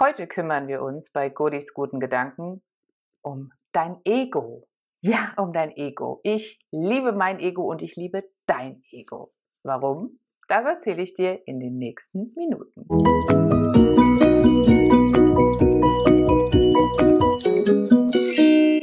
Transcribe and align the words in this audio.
Heute 0.00 0.28
kümmern 0.28 0.68
wir 0.68 0.80
uns 0.82 1.10
bei 1.10 1.28
Godis 1.28 1.74
guten 1.74 1.98
Gedanken 1.98 2.62
um 3.20 3.50
dein 3.72 4.00
Ego. 4.04 4.68
Ja, 5.02 5.34
um 5.36 5.52
dein 5.52 5.72
Ego. 5.76 6.20
Ich 6.22 6.60
liebe 6.70 7.12
mein 7.12 7.40
Ego 7.40 7.64
und 7.64 7.82
ich 7.82 7.96
liebe 7.96 8.22
dein 8.46 8.84
Ego. 8.92 9.32
Warum? 9.64 10.20
Das 10.46 10.66
erzähle 10.66 11.02
ich 11.02 11.14
dir 11.14 11.42
in 11.48 11.58
den 11.58 11.78
nächsten 11.78 12.32
Minuten. 12.36 12.86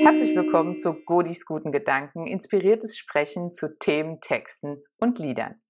Herzlich 0.03 0.35
willkommen 0.35 0.75
zu 0.75 0.95
Godis 1.05 1.45
guten 1.45 1.71
Gedanken, 1.71 2.27
inspiriertes 2.27 2.97
Sprechen 2.97 3.53
zu 3.53 3.77
Themen, 3.79 4.19
Texten 4.19 4.83
und 4.97 5.17
Liedern. 5.17 5.61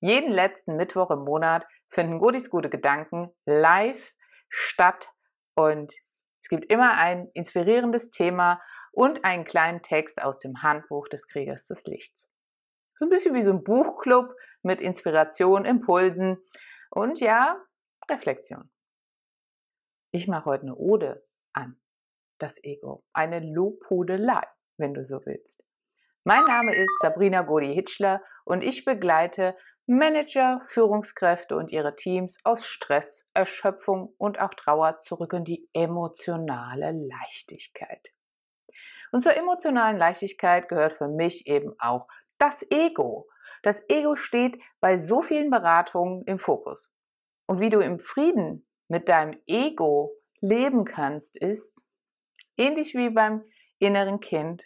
Jeden 0.00 0.30
letzten 0.30 0.76
Mittwoch 0.76 1.10
im 1.10 1.20
Monat 1.20 1.66
finden 1.88 2.18
Godis 2.18 2.50
gute 2.50 2.68
Gedanken 2.68 3.30
live 3.46 4.12
statt 4.48 5.10
und 5.54 5.92
es 6.40 6.48
gibt 6.48 6.70
immer 6.70 6.96
ein 6.96 7.28
inspirierendes 7.34 8.10
Thema 8.10 8.62
und 8.92 9.24
einen 9.24 9.44
kleinen 9.44 9.82
Text 9.82 10.22
aus 10.22 10.38
dem 10.38 10.62
Handbuch 10.62 11.08
des 11.08 11.26
Kriegers 11.26 11.66
des 11.66 11.86
Lichts. 11.86 12.28
So 12.96 13.06
ein 13.06 13.10
bisschen 13.10 13.34
wie 13.34 13.42
so 13.42 13.50
ein 13.50 13.64
Buchclub 13.64 14.32
mit 14.62 14.80
Inspiration, 14.80 15.64
Impulsen 15.64 16.38
und 16.90 17.20
ja, 17.20 17.60
Reflexion. 18.08 18.70
Ich 20.12 20.28
mache 20.28 20.44
heute 20.44 20.62
eine 20.62 20.76
Ode 20.76 21.26
an 21.52 21.80
das 22.38 22.62
Ego, 22.62 23.04
eine 23.12 23.40
Lobhudelei, 23.40 24.46
wenn 24.78 24.94
du 24.94 25.04
so 25.04 25.20
willst. 25.24 25.64
Mein 26.24 26.44
Name 26.44 26.74
ist 26.74 26.92
Sabrina 27.00 27.42
Godi-Hitschler 27.42 28.22
und 28.44 28.64
ich 28.64 28.84
begleite 28.84 29.56
Manager, 29.88 30.60
Führungskräfte 30.66 31.56
und 31.56 31.70
ihre 31.70 31.94
Teams 31.94 32.36
aus 32.42 32.66
Stress, 32.66 33.24
Erschöpfung 33.34 34.12
und 34.18 34.40
auch 34.40 34.52
Trauer 34.54 34.98
zurück 34.98 35.32
in 35.32 35.44
die 35.44 35.68
emotionale 35.72 36.90
Leichtigkeit. 36.90 38.12
Und 39.12 39.22
zur 39.22 39.36
emotionalen 39.36 39.96
Leichtigkeit 39.96 40.68
gehört 40.68 40.92
für 40.92 41.06
mich 41.06 41.46
eben 41.46 41.72
auch 41.78 42.08
das 42.38 42.66
Ego. 42.68 43.28
Das 43.62 43.80
Ego 43.88 44.16
steht 44.16 44.60
bei 44.80 44.96
so 44.96 45.22
vielen 45.22 45.50
Beratungen 45.50 46.24
im 46.24 46.40
Fokus. 46.40 46.92
Und 47.46 47.60
wie 47.60 47.70
du 47.70 47.78
im 47.78 48.00
Frieden 48.00 48.66
mit 48.88 49.08
deinem 49.08 49.40
Ego 49.46 50.12
leben 50.40 50.84
kannst, 50.84 51.36
ist, 51.36 51.86
ist 52.36 52.52
ähnlich 52.56 52.94
wie 52.94 53.10
beim 53.10 53.44
inneren 53.78 54.18
Kind, 54.18 54.64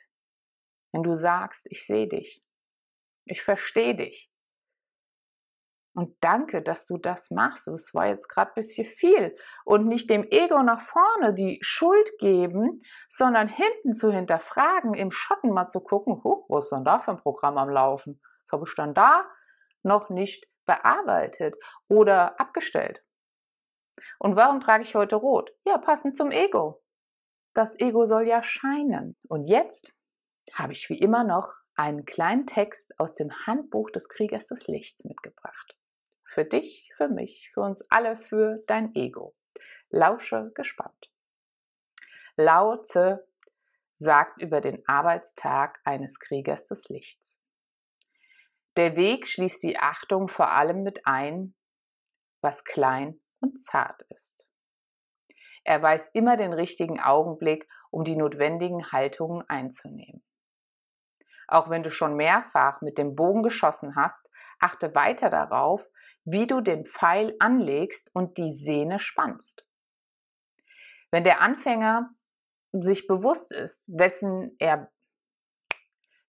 wenn 0.92 1.02
du 1.02 1.14
sagst, 1.14 1.66
ich 1.70 1.84
sehe 1.84 2.08
dich, 2.08 2.42
ich 3.26 3.42
verstehe 3.42 3.94
dich, 3.94 4.30
und 6.00 6.16
danke, 6.22 6.62
dass 6.62 6.86
du 6.86 6.96
das 6.96 7.30
machst. 7.30 7.68
Es 7.68 7.92
war 7.92 8.06
jetzt 8.06 8.26
gerade 8.26 8.52
ein 8.52 8.54
bisschen 8.54 8.86
viel. 8.86 9.36
Und 9.66 9.86
nicht 9.86 10.08
dem 10.08 10.24
Ego 10.30 10.62
nach 10.62 10.80
vorne 10.80 11.34
die 11.34 11.58
Schuld 11.60 12.16
geben, 12.18 12.78
sondern 13.06 13.48
hinten 13.48 13.92
zu 13.92 14.10
hinterfragen, 14.10 14.94
im 14.94 15.10
Schatten 15.10 15.50
mal 15.50 15.68
zu 15.68 15.80
gucken, 15.80 16.22
huh, 16.24 16.46
was 16.48 16.64
ist 16.64 16.70
denn 16.70 16.84
da 16.84 17.00
für 17.00 17.10
ein 17.10 17.18
Programm 17.18 17.58
am 17.58 17.68
Laufen? 17.68 18.18
Das 18.44 18.52
habe 18.52 18.64
ich 18.66 18.74
dann 18.74 18.94
da 18.94 19.28
noch 19.82 20.08
nicht 20.08 20.46
bearbeitet 20.64 21.58
oder 21.86 22.40
abgestellt. 22.40 23.04
Und 24.18 24.36
warum 24.36 24.60
trage 24.60 24.84
ich 24.84 24.94
heute 24.94 25.16
rot? 25.16 25.50
Ja, 25.66 25.76
passend 25.76 26.16
zum 26.16 26.30
Ego. 26.30 26.82
Das 27.52 27.78
Ego 27.78 28.06
soll 28.06 28.26
ja 28.26 28.42
scheinen. 28.42 29.18
Und 29.28 29.44
jetzt 29.44 29.92
habe 30.54 30.72
ich 30.72 30.88
wie 30.88 30.98
immer 30.98 31.24
noch 31.24 31.58
einen 31.74 32.06
kleinen 32.06 32.46
Text 32.46 32.98
aus 32.98 33.16
dem 33.16 33.30
Handbuch 33.44 33.90
des 33.90 34.08
Kriegers 34.08 34.46
des 34.46 34.66
Lichts 34.66 35.04
mitgebracht. 35.04 35.76
Für 36.32 36.44
dich, 36.44 36.88
für 36.94 37.08
mich, 37.08 37.50
für 37.52 37.60
uns 37.60 37.82
alle, 37.90 38.16
für 38.16 38.62
dein 38.68 38.94
Ego. 38.94 39.34
Lausche 39.88 40.52
gespannt. 40.54 41.10
Lao 42.36 42.76
Tse 42.84 43.26
sagt 43.94 44.40
über 44.40 44.60
den 44.60 44.80
Arbeitstag 44.86 45.80
eines 45.82 46.20
Kriegers 46.20 46.66
des 46.66 46.88
Lichts. 46.88 47.40
Der 48.76 48.94
Weg 48.94 49.26
schließt 49.26 49.60
die 49.64 49.76
Achtung 49.80 50.28
vor 50.28 50.52
allem 50.52 50.84
mit 50.84 51.04
ein, 51.04 51.56
was 52.42 52.62
klein 52.62 53.20
und 53.40 53.60
zart 53.60 54.02
ist. 54.10 54.48
Er 55.64 55.82
weiß 55.82 56.10
immer 56.12 56.36
den 56.36 56.52
richtigen 56.52 57.00
Augenblick, 57.00 57.68
um 57.90 58.04
die 58.04 58.14
notwendigen 58.14 58.92
Haltungen 58.92 59.42
einzunehmen. 59.48 60.24
Auch 61.48 61.70
wenn 61.70 61.82
du 61.82 61.90
schon 61.90 62.14
mehrfach 62.14 62.82
mit 62.82 62.98
dem 62.98 63.16
Bogen 63.16 63.42
geschossen 63.42 63.96
hast, 63.96 64.30
achte 64.60 64.94
weiter 64.94 65.28
darauf, 65.28 65.90
wie 66.24 66.46
du 66.46 66.60
den 66.60 66.84
Pfeil 66.84 67.34
anlegst 67.38 68.10
und 68.14 68.38
die 68.38 68.50
Sehne 68.50 68.98
spannst. 68.98 69.64
Wenn 71.10 71.24
der 71.24 71.40
Anfänger 71.40 72.10
sich 72.72 73.06
bewusst 73.06 73.52
ist, 73.52 73.88
wessen 73.88 74.54
er 74.58 74.90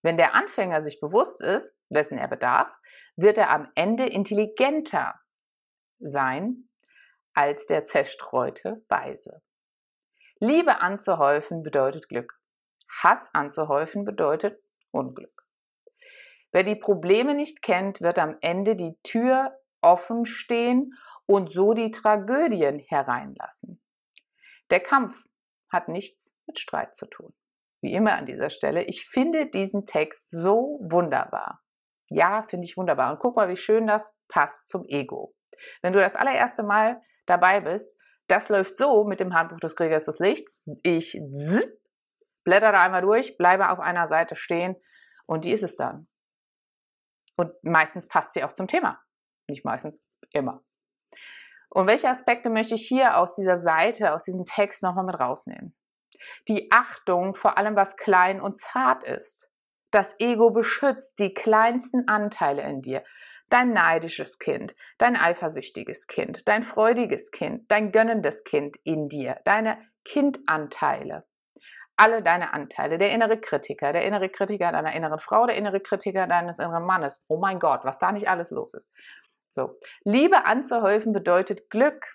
wenn 0.03 0.17
der 0.17 0.33
Anfänger 0.33 0.81
sich 0.81 0.99
bewusst 0.99 1.41
ist, 1.41 1.77
wessen 1.89 2.17
er 2.17 2.27
bedarf, 2.27 2.73
wird 3.15 3.37
er 3.37 3.51
am 3.51 3.71
Ende 3.75 4.07
intelligenter 4.07 5.19
sein 5.99 6.69
als 7.33 7.65
der 7.65 7.85
zerstreute 7.85 8.83
Weise. 8.89 9.41
Liebe 10.39 10.81
anzuhäufen 10.81 11.61
bedeutet 11.61 12.09
Glück. 12.09 12.33
Hass 13.03 13.29
anzuhäufen 13.33 14.03
bedeutet 14.03 14.61
Unglück. 14.89 15.45
Wer 16.51 16.63
die 16.63 16.75
Probleme 16.75 17.35
nicht 17.35 17.61
kennt, 17.61 18.01
wird 18.01 18.19
am 18.19 18.37
Ende 18.41 18.75
die 18.75 18.97
Tür 19.03 19.57
offen 19.81 20.25
stehen 20.25 20.93
und 21.25 21.51
so 21.51 21.73
die 21.73 21.91
Tragödien 21.91 22.79
hereinlassen. 22.79 23.81
Der 24.69 24.79
Kampf 24.79 25.23
hat 25.71 25.87
nichts 25.87 26.33
mit 26.47 26.59
Streit 26.59 26.95
zu 26.95 27.05
tun. 27.07 27.33
Wie 27.81 27.93
immer 27.93 28.13
an 28.13 28.25
dieser 28.25 28.49
Stelle, 28.49 28.83
ich 28.83 29.07
finde 29.07 29.47
diesen 29.47 29.85
Text 29.85 30.29
so 30.29 30.79
wunderbar. 30.83 31.61
Ja, 32.09 32.45
finde 32.47 32.65
ich 32.65 32.77
wunderbar. 32.77 33.11
Und 33.11 33.19
guck 33.19 33.35
mal, 33.35 33.49
wie 33.49 33.55
schön 33.55 33.87
das 33.87 34.13
passt 34.27 34.69
zum 34.69 34.85
Ego. 34.85 35.33
Wenn 35.81 35.93
du 35.93 35.99
das 35.99 36.15
allererste 36.15 36.63
Mal 36.63 37.01
dabei 37.25 37.61
bist, 37.61 37.95
das 38.27 38.49
läuft 38.49 38.77
so 38.77 39.03
mit 39.05 39.19
dem 39.19 39.33
Handbuch 39.33 39.59
des 39.59 39.75
Kriegers 39.75 40.05
des 40.05 40.19
Lichts. 40.19 40.59
Ich 40.83 41.19
blätter 42.43 42.71
da 42.71 42.83
einmal 42.83 43.01
durch, 43.01 43.37
bleibe 43.37 43.69
auf 43.69 43.79
einer 43.79 44.07
Seite 44.07 44.35
stehen 44.35 44.75
und 45.25 45.45
die 45.45 45.51
ist 45.51 45.63
es 45.63 45.75
dann. 45.75 46.07
Und 47.35 47.51
meistens 47.63 48.07
passt 48.07 48.33
sie 48.33 48.43
auch 48.43 48.53
zum 48.53 48.67
Thema. 48.67 49.01
Nicht 49.51 49.65
meistens, 49.65 49.99
immer. 50.31 50.63
Und 51.69 51.87
welche 51.87 52.09
Aspekte 52.09 52.49
möchte 52.49 52.75
ich 52.75 52.87
hier 52.87 53.17
aus 53.17 53.35
dieser 53.35 53.57
Seite, 53.57 54.13
aus 54.13 54.23
diesem 54.23 54.45
Text 54.45 54.81
nochmal 54.81 55.05
mit 55.05 55.19
rausnehmen? 55.19 55.75
Die 56.47 56.71
Achtung 56.71 57.35
vor 57.35 57.57
allem, 57.57 57.75
was 57.75 57.97
klein 57.97 58.41
und 58.41 58.57
zart 58.57 59.03
ist. 59.03 59.49
Das 59.91 60.15
Ego 60.19 60.51
beschützt 60.51 61.19
die 61.19 61.33
kleinsten 61.33 62.07
Anteile 62.07 62.63
in 62.63 62.81
dir. 62.81 63.03
Dein 63.49 63.73
neidisches 63.73 64.39
Kind, 64.39 64.73
dein 64.97 65.17
eifersüchtiges 65.17 66.07
Kind, 66.07 66.47
dein 66.47 66.63
freudiges 66.63 67.31
Kind, 67.31 67.69
dein 67.69 67.91
gönnendes 67.91 68.45
Kind 68.45 68.77
in 68.83 69.09
dir, 69.09 69.41
deine 69.43 69.77
Kindanteile. 70.05 71.25
Alle 71.97 72.23
deine 72.23 72.53
Anteile, 72.53 72.97
der 72.97 73.11
innere 73.11 73.39
Kritiker, 73.39 73.91
der 73.91 74.05
innere 74.05 74.29
Kritiker 74.29 74.71
deiner 74.71 74.95
inneren 74.95 75.19
Frau, 75.19 75.45
der 75.45 75.57
innere 75.57 75.81
Kritiker 75.81 76.25
deines 76.25 76.59
inneren 76.59 76.85
Mannes. 76.85 77.19
Oh 77.27 77.37
mein 77.37 77.59
Gott, 77.59 77.83
was 77.83 77.99
da 77.99 78.11
nicht 78.11 78.29
alles 78.29 78.49
los 78.49 78.73
ist. 78.73 78.89
So, 79.51 79.77
Liebe 80.05 80.45
anzuhäufen 80.45 81.11
bedeutet 81.11 81.69
Glück. 81.69 82.05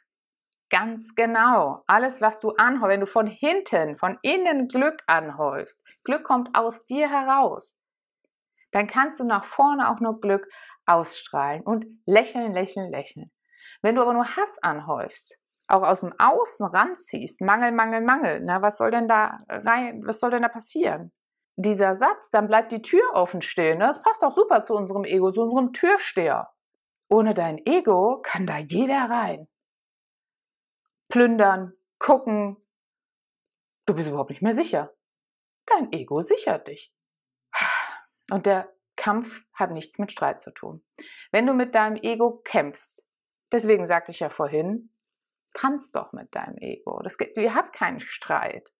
Ganz 0.71 1.15
genau. 1.15 1.85
Alles, 1.87 2.21
was 2.21 2.41
du 2.41 2.51
anhäufst, 2.53 2.89
wenn 2.89 3.01
du 3.01 3.07
von 3.07 3.27
hinten, 3.27 3.99
von 3.99 4.19
innen 4.23 4.69
Glück 4.69 5.03
anhäufst, 5.07 5.83
Glück 6.03 6.25
kommt 6.25 6.57
aus 6.59 6.83
dir 6.85 7.09
heraus, 7.09 7.77
dann 8.73 8.87
kannst 8.87 9.21
du 9.21 9.25
nach 9.25 9.45
vorne 9.45 9.91
auch 9.91 10.01
nur 10.01 10.21
Glück 10.21 10.49
ausstrahlen 10.87 11.63
und 11.63 11.87
lächeln, 12.07 12.53
lächeln, 12.53 12.91
lächeln. 12.91 13.31
Wenn 13.83 13.95
du 13.95 14.03
aber 14.03 14.15
nur 14.15 14.37
Hass 14.37 14.59
anhäufst, 14.63 15.39
auch 15.69 15.83
aus 15.83 16.01
dem 16.01 16.15
Außen 16.19 16.67
ranziehst, 16.67 17.41
Mangel, 17.43 17.73
Mangel, 17.73 18.01
Mangel, 18.01 18.41
na, 18.41 18.63
was 18.63 18.79
soll 18.79 18.91
denn 18.91 19.09
da 19.09 19.37
rein, 19.49 20.03
was 20.07 20.21
soll 20.21 20.31
denn 20.31 20.43
da 20.43 20.49
passieren? 20.49 21.13
Dieser 21.57 21.95
Satz, 21.95 22.31
dann 22.31 22.49
bleibt 22.49 22.73
die 22.73 22.83
Tür 22.83 23.03
offen 23.15 23.43
stehen. 23.43 23.81
Das 23.81 24.03
passt 24.03 24.23
auch 24.23 24.33
super 24.33 24.63
zu 24.63 24.75
unserem 24.75 25.05
Ego, 25.05 25.33
zu 25.33 25.43
unserem 25.43 25.73
Türsteher. 25.73 26.51
Ohne 27.09 27.35
dein 27.35 27.65
Ego 27.65 28.21
kann 28.23 28.47
da 28.47 28.59
jeder 28.59 29.09
rein. 29.09 29.49
Plündern, 31.09 31.73
gucken. 31.99 32.57
Du 33.87 33.95
bist 33.95 34.09
überhaupt 34.09 34.31
nicht 34.31 34.43
mehr 34.43 34.55
sicher. 34.55 34.93
Dein 35.67 35.93
Ego 35.93 36.23
sichert 36.23 36.67
dich. 36.69 36.93
Und 38.31 38.47
der 38.47 38.73
Kampf 38.97 39.43
hat 39.53 39.71
nichts 39.71 39.99
mit 39.99 40.11
Streit 40.11 40.41
zu 40.41 40.51
tun. 40.51 40.85
Wenn 41.31 41.47
du 41.47 41.55
mit 41.55 41.75
deinem 41.75 41.97
Ego 41.97 42.41
kämpfst, 42.45 43.07
deswegen 43.53 43.87
sagte 43.87 44.11
ich 44.11 44.21
ja 44.21 44.31
vorhin, 44.31 44.93
tanz 45.55 45.93
doch 45.93 46.13
mit 46.13 46.35
deinem 46.35 46.57
Ego. 46.59 47.01
Das 47.03 47.17
ihr 47.37 47.55
habt 47.55 47.73
keinen 47.73 48.01
Streit. 48.01 48.73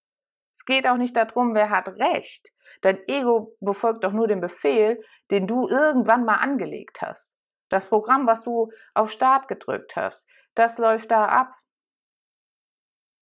Es 0.53 0.65
geht 0.65 0.89
auch 0.89 0.97
nicht 0.97 1.17
darum, 1.17 1.55
wer 1.55 1.71
hat 1.71 1.89
Recht. 1.89 2.53
Dein 2.81 2.99
Ego 3.07 3.57
befolgt 3.61 4.05
doch 4.05 4.13
nur 4.13 4.27
den 4.27 4.41
Befehl, 4.41 5.03
den 5.31 5.47
du 5.47 5.69
irgendwann 5.69 6.25
mal 6.25 6.37
angelegt 6.37 7.03
hast. 7.03 7.37
Das 7.77 7.91
Programm, 7.91 8.27
was 8.27 8.43
du 8.43 8.73
auf 8.95 9.11
Start 9.11 9.49
gedrückt 9.49 9.97
hast, 9.97 10.27
das 10.55 10.79
läuft 10.79 11.11
da 11.11 11.27
ab. 11.27 11.55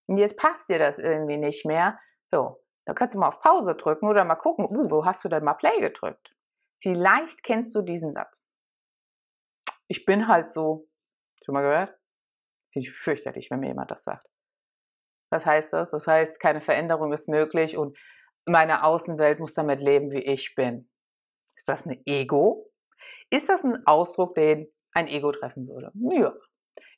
Und 0.06 0.18
jetzt 0.18 0.36
passt 0.36 0.68
dir 0.68 0.78
das 0.78 1.00
irgendwie 1.00 1.38
nicht 1.38 1.66
mehr. 1.66 1.98
So, 2.30 2.62
da 2.86 2.94
kannst 2.94 3.16
du 3.16 3.18
mal 3.18 3.26
auf 3.26 3.40
Pause 3.40 3.74
drücken 3.74 4.06
oder 4.06 4.24
mal 4.24 4.36
gucken, 4.36 4.66
uh, 4.66 4.88
wo 4.92 5.04
hast 5.04 5.24
du 5.24 5.28
denn 5.28 5.42
mal 5.42 5.54
Play 5.54 5.80
gedrückt? 5.80 6.36
Vielleicht 6.80 7.42
kennst 7.42 7.74
du 7.74 7.82
diesen 7.82 8.12
Satz. 8.12 8.44
Ich 9.88 10.04
bin 10.04 10.28
halt 10.28 10.48
so. 10.48 10.88
Schon 11.44 11.54
mal 11.54 11.62
gehört? 11.62 11.98
Finde 12.72 12.86
ich 12.86 12.92
fürchterlich, 12.92 13.50
wenn 13.50 13.58
mir 13.58 13.70
jemand 13.70 13.90
das 13.90 14.04
sagt. 14.04 14.28
Was 15.32 15.46
heißt 15.46 15.72
das? 15.72 15.90
Das 15.90 16.06
heißt, 16.06 16.38
keine 16.38 16.60
Veränderung 16.60 17.12
ist 17.12 17.26
möglich 17.26 17.76
und 17.76 17.98
meine 18.46 18.84
Außenwelt 18.84 19.40
muss 19.40 19.54
damit 19.54 19.80
leben, 19.80 20.12
wie 20.12 20.22
ich 20.22 20.54
bin. 20.54 20.88
Ist 21.56 21.66
das 21.66 21.86
ein 21.86 22.00
Ego? 22.06 22.70
Ist 23.31 23.49
das 23.49 23.64
ein 23.64 23.87
Ausdruck, 23.87 24.34
den 24.34 24.69
ein 24.93 25.08
Ego 25.08 25.32
treffen 25.32 25.69
würde? 25.69 25.93
Ja. 25.94 26.34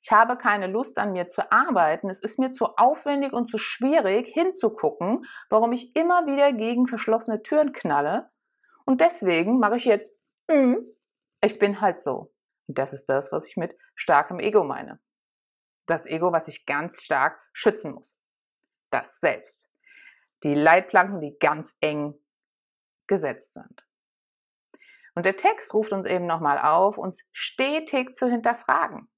Ich 0.03 0.13
habe 0.13 0.37
keine 0.37 0.69
Lust 0.69 0.99
an 0.99 1.13
mir 1.13 1.29
zu 1.29 1.51
arbeiten. 1.51 2.09
Es 2.09 2.21
ist 2.21 2.39
mir 2.39 2.53
zu 2.53 2.77
aufwendig 2.77 3.33
und 3.33 3.49
zu 3.49 3.59
schwierig 3.59 4.29
hinzugucken, 4.29 5.25
warum 5.51 5.73
ich 5.73 5.97
immer 5.97 6.27
wieder 6.27 6.53
gegen 6.53 6.87
verschlossene 6.87 7.43
Türen 7.43 7.73
knalle. 7.73 8.31
Und 8.85 9.01
deswegen 9.01 9.59
mache 9.59 9.77
ich 9.77 9.85
jetzt, 9.85 10.11
mm, 10.49 10.77
ich 11.43 11.59
bin 11.59 11.81
halt 11.81 12.01
so. 12.01 12.33
Und 12.69 12.79
das 12.79 12.93
ist 12.93 13.07
das, 13.07 13.33
was 13.33 13.49
ich 13.49 13.57
mit 13.57 13.77
starkem 13.95 14.39
Ego 14.39 14.65
meine. 14.65 15.01
Das 15.87 16.07
Ego, 16.07 16.33
was 16.33 16.49
ich 16.49 16.67
ganz 16.67 17.03
stark 17.03 17.41
schützen 17.53 17.93
muss. 17.93 18.17
Das 18.91 19.21
Selbst. 19.21 19.69
Die 20.43 20.55
Leitplanken, 20.55 21.21
die 21.21 21.39
ganz 21.39 21.77
eng 21.81 22.15
gesetzt 23.07 23.55
sind. 23.55 23.87
Und 25.17 25.25
der 25.25 25.37
Text 25.37 25.73
ruft 25.73 25.93
uns 25.93 26.07
eben 26.07 26.27
nochmal 26.27 26.59
auf, 26.59 26.99
uns 26.99 27.25
stetig 27.33 28.15
zu 28.15 28.29
hinterfragen. 28.29 29.09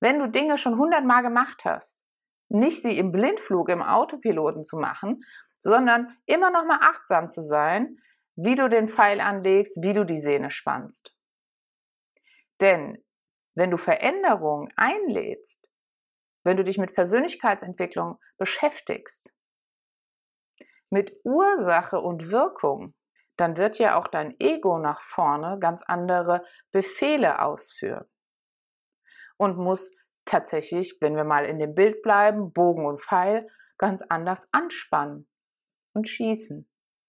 Wenn 0.00 0.20
du 0.20 0.28
Dinge 0.28 0.58
schon 0.58 0.78
hundertmal 0.78 1.22
gemacht 1.22 1.64
hast, 1.64 2.04
nicht 2.48 2.82
sie 2.82 2.96
im 2.96 3.10
Blindflug 3.10 3.68
im 3.68 3.82
Autopiloten 3.82 4.64
zu 4.64 4.76
machen, 4.76 5.24
sondern 5.58 6.16
immer 6.26 6.50
nochmal 6.50 6.78
achtsam 6.82 7.30
zu 7.30 7.42
sein, 7.42 7.98
wie 8.36 8.54
du 8.54 8.68
den 8.68 8.88
Pfeil 8.88 9.20
anlegst, 9.20 9.82
wie 9.82 9.92
du 9.92 10.04
die 10.04 10.20
Sehne 10.20 10.50
spannst. 10.50 11.16
Denn 12.60 13.04
wenn 13.56 13.70
du 13.70 13.76
Veränderungen 13.76 14.72
einlädst, 14.76 15.68
wenn 16.44 16.56
du 16.56 16.64
dich 16.64 16.78
mit 16.78 16.94
Persönlichkeitsentwicklung 16.94 18.20
beschäftigst, 18.38 19.34
mit 20.90 21.12
Ursache 21.24 22.00
und 22.00 22.30
Wirkung, 22.30 22.94
dann 23.36 23.56
wird 23.56 23.78
ja 23.78 23.98
auch 23.98 24.08
dein 24.08 24.38
Ego 24.40 24.78
nach 24.78 25.00
vorne 25.02 25.58
ganz 25.58 25.82
andere 25.86 26.44
Befehle 26.70 27.40
ausführen 27.42 28.04
und 29.36 29.56
muss 29.56 29.92
tatsächlich, 30.24 30.96
wenn 31.00 31.16
wir 31.16 31.24
mal 31.24 31.44
in 31.44 31.58
dem 31.58 31.74
Bild 31.74 32.02
bleiben, 32.02 32.52
Bogen 32.52 32.86
und 32.86 33.00
Pfeil 33.00 33.48
ganz 33.78 34.02
anders 34.02 34.46
anspannen 34.52 35.28
und 35.94 36.08
schießen. 36.08 36.68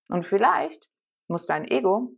Und 0.10 0.25
vielleicht 0.25 0.90
muss 1.28 1.46
dein 1.46 1.66
Ego 1.66 2.16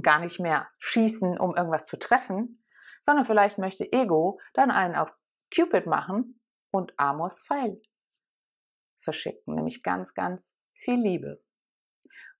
gar 0.00 0.20
nicht 0.20 0.40
mehr 0.40 0.68
schießen, 0.78 1.38
um 1.38 1.54
irgendwas 1.54 1.86
zu 1.86 1.98
treffen, 1.98 2.64
sondern 3.02 3.26
vielleicht 3.26 3.58
möchte 3.58 3.90
Ego 3.92 4.40
dann 4.54 4.70
einen 4.70 4.94
auf 4.94 5.12
Cupid 5.54 5.86
machen 5.86 6.40
und 6.70 6.94
Amos 6.96 7.42
Pfeil 7.42 7.80
verschicken, 9.00 9.54
nämlich 9.54 9.82
ganz, 9.82 10.14
ganz 10.14 10.54
viel 10.74 11.00
Liebe. 11.00 11.42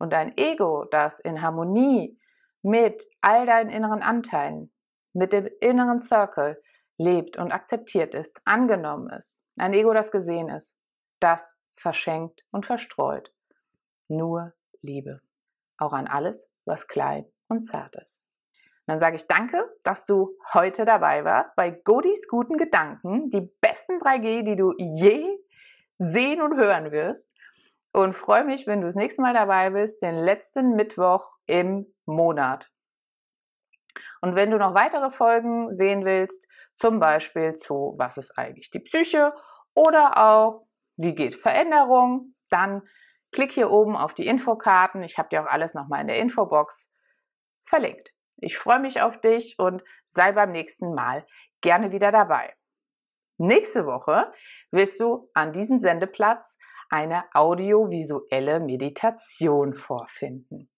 Und 0.02 0.12
dein 0.12 0.36
Ego, 0.36 0.84
das 0.90 1.20
in 1.20 1.42
Harmonie 1.42 2.18
mit 2.60 3.08
all 3.20 3.46
deinen 3.46 3.70
inneren 3.70 4.02
Anteilen, 4.02 4.72
mit 5.12 5.32
dem 5.32 5.48
inneren 5.60 6.00
Circle 6.00 6.60
lebt 6.98 7.38
und 7.38 7.52
akzeptiert 7.52 8.12
ist, 8.12 8.40
angenommen 8.44 9.10
ist, 9.10 9.44
ein 9.58 9.72
Ego, 9.72 9.92
das 9.92 10.10
gesehen 10.10 10.48
ist, 10.48 10.76
das 11.20 11.56
verschenkt 11.76 12.44
und 12.50 12.66
verstreut 12.66 13.32
nur 14.08 14.52
Liebe. 14.80 15.20
Auch 15.78 15.92
an 15.92 16.08
alles, 16.08 16.48
was 16.64 16.88
klein 16.88 17.24
und 17.46 17.62
zart 17.62 17.94
ist. 18.02 18.24
Dann 18.88 18.98
sage 18.98 19.14
ich 19.14 19.28
danke, 19.28 19.72
dass 19.84 20.04
du 20.04 20.36
heute 20.52 20.84
dabei 20.84 21.24
warst 21.24 21.54
bei 21.54 21.70
Godis 21.70 22.26
guten 22.26 22.56
Gedanken, 22.56 23.30
die 23.30 23.48
besten 23.60 23.98
3G, 23.98 24.42
die 24.42 24.56
du 24.56 24.74
je 24.78 25.38
sehen 25.98 26.42
und 26.42 26.56
hören 26.56 26.90
wirst. 26.90 27.30
Und 27.92 28.14
freue 28.14 28.44
mich, 28.44 28.66
wenn 28.66 28.80
du 28.80 28.86
das 28.86 28.96
nächste 28.96 29.20
Mal 29.22 29.34
dabei 29.34 29.70
bist, 29.70 30.02
den 30.02 30.16
letzten 30.16 30.74
Mittwoch 30.74 31.24
im 31.46 31.86
Monat. 32.06 32.70
Und 34.22 34.34
wenn 34.34 34.50
du 34.50 34.56
noch 34.56 34.74
weitere 34.74 35.10
Folgen 35.10 35.74
sehen 35.74 36.04
willst, 36.04 36.46
zum 36.74 37.00
Beispiel 37.00 37.54
zu 37.54 37.94
Was 37.98 38.16
ist 38.16 38.38
eigentlich 38.38 38.70
die 38.70 38.80
Psyche 38.80 39.34
oder 39.74 40.16
auch 40.16 40.66
Wie 40.96 41.14
geht 41.14 41.34
Veränderung, 41.34 42.34
dann 42.48 42.82
klick 43.32 43.52
hier 43.52 43.70
oben 43.70 43.96
auf 43.96 44.14
die 44.14 44.26
Infokarten. 44.26 45.02
Ich 45.02 45.18
habe 45.18 45.28
dir 45.28 45.42
auch 45.42 45.50
alles 45.50 45.74
nochmal 45.74 46.00
in 46.02 46.06
der 46.06 46.18
Infobox 46.18 46.90
verlinkt. 47.66 48.12
Ich 48.36 48.58
freue 48.58 48.80
mich 48.80 49.00
auf 49.00 49.20
dich 49.20 49.58
und 49.58 49.82
sei 50.04 50.32
beim 50.32 50.52
nächsten 50.52 50.94
Mal 50.94 51.26
gerne 51.60 51.92
wieder 51.92 52.10
dabei. 52.10 52.54
Nächste 53.38 53.86
Woche 53.86 54.32
wirst 54.70 55.00
du 55.00 55.30
an 55.34 55.52
diesem 55.52 55.78
Sendeplatz 55.78 56.58
eine 56.92 57.24
audiovisuelle 57.32 58.60
Meditation 58.60 59.72
vorfinden. 59.74 60.70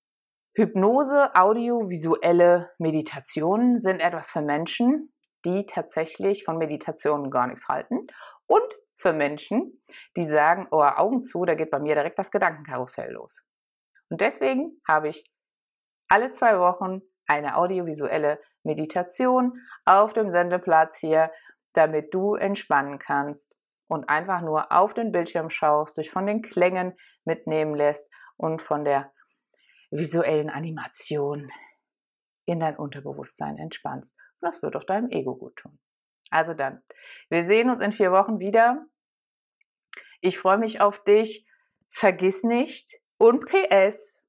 Hypnose, 0.56 1.34
audiovisuelle 1.34 2.70
Meditationen 2.78 3.80
sind 3.80 3.98
etwas 3.98 4.30
für 4.30 4.40
Menschen, 4.40 5.12
die 5.44 5.66
tatsächlich 5.66 6.44
von 6.44 6.56
Meditationen 6.56 7.32
gar 7.32 7.48
nichts 7.48 7.66
halten 7.66 8.04
und 8.46 8.74
für 8.96 9.12
Menschen, 9.12 9.82
die 10.16 10.24
sagen, 10.24 10.68
oh, 10.70 10.82
Augen 10.82 11.24
zu, 11.24 11.44
da 11.44 11.54
geht 11.54 11.72
bei 11.72 11.80
mir 11.80 11.96
direkt 11.96 12.20
das 12.20 12.30
Gedankenkarussell 12.30 13.10
los. 13.10 13.42
Und 14.08 14.20
deswegen 14.20 14.80
habe 14.86 15.08
ich 15.08 15.28
alle 16.08 16.30
zwei 16.30 16.60
Wochen 16.60 17.00
eine 17.26 17.56
audiovisuelle 17.56 18.40
Meditation 18.62 19.60
auf 19.84 20.12
dem 20.12 20.30
Sendeplatz 20.30 20.96
hier, 20.96 21.32
damit 21.72 22.14
du 22.14 22.36
entspannen 22.36 23.00
kannst 23.00 23.56
und 23.88 24.08
einfach 24.08 24.40
nur 24.40 24.72
auf 24.72 24.94
den 24.94 25.12
Bildschirm 25.12 25.50
schaust, 25.50 25.98
dich 25.98 26.10
von 26.10 26.26
den 26.26 26.42
Klängen 26.42 26.94
mitnehmen 27.24 27.74
lässt 27.74 28.10
und 28.36 28.62
von 28.62 28.84
der 28.84 29.12
visuellen 29.90 30.50
Animation 30.50 31.50
in 32.46 32.60
dein 32.60 32.76
Unterbewusstsein 32.76 33.58
entspannst. 33.58 34.16
Und 34.40 34.46
das 34.46 34.62
wird 34.62 34.76
auch 34.76 34.84
deinem 34.84 35.10
Ego 35.10 35.36
gut 35.36 35.56
tun. 35.56 35.78
Also 36.30 36.54
dann, 36.54 36.82
wir 37.28 37.44
sehen 37.44 37.70
uns 37.70 37.80
in 37.80 37.92
vier 37.92 38.10
Wochen 38.10 38.38
wieder. 38.38 38.86
Ich 40.20 40.38
freue 40.38 40.58
mich 40.58 40.80
auf 40.80 41.04
dich. 41.04 41.46
Vergiss 41.90 42.42
nicht 42.42 43.00
und 43.18 43.46
PS, 43.46 44.24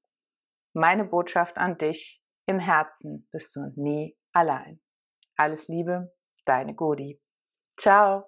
meine 0.72 1.04
Botschaft 1.04 1.58
an 1.58 1.78
dich, 1.78 2.22
im 2.46 2.60
Herzen 2.60 3.28
bist 3.32 3.56
du 3.56 3.72
nie 3.74 4.16
allein. 4.32 4.80
Alles 5.36 5.66
Liebe, 5.68 6.14
deine 6.44 6.74
Godi. 6.74 7.20
Ciao. 7.76 8.24